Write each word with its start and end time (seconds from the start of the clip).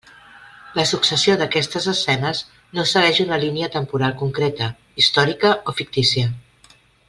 La 0.77 0.85
successió 0.91 1.35
d'aquestes 1.41 1.85
escenes 1.91 2.41
no 2.79 2.87
segueix 2.93 3.21
una 3.27 3.39
línia 3.45 3.69
temporal 3.77 4.19
concreta, 4.25 4.71
històrica 5.05 5.53
o 5.73 5.79
fictícia. 5.83 6.35